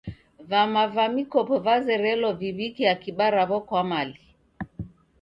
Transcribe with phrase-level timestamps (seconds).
[0.53, 4.17] Vama va mikopo vazerelo viw'ike akiba ra'wo kwa mali.